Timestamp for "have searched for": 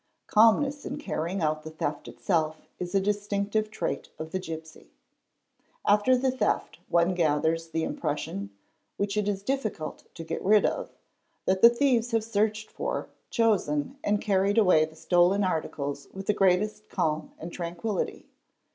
12.13-13.09